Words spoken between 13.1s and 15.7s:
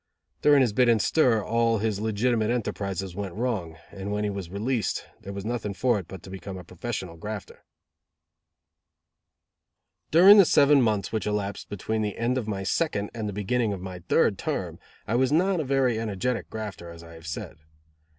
and the beginning of my third term, I was not a